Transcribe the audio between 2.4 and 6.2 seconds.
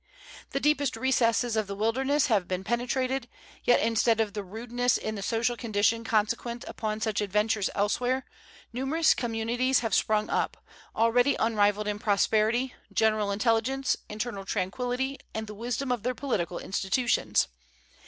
been penetrated; yet instead of the rudeness in the social condition